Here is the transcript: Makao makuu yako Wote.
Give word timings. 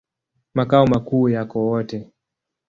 Makao 0.53 0.87
makuu 0.87 1.29
yako 1.29 1.59
Wote. 1.65 2.09